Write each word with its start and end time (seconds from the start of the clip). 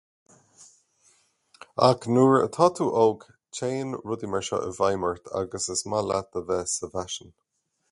Ach 1.87 2.07
nuair 2.13 2.39
atá 2.45 2.69
tú 2.79 2.87
óg, 3.03 3.27
téann 3.59 3.91
rudaí 4.07 4.31
mar 4.33 4.49
seo 4.49 4.61
i 4.71 4.73
bhfeidhm 4.81 5.07
ort 5.13 5.33
agus 5.43 5.71
is 5.77 5.87
maith 5.93 6.11
leat 6.13 6.43
a 6.43 6.47
bheith 6.51 6.75
sa 6.77 6.93
bhfaisean. 6.97 7.33